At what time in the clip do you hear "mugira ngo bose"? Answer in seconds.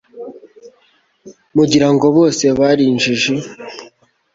1.55-2.45